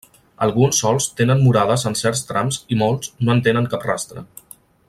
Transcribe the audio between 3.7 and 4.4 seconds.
cap rastre.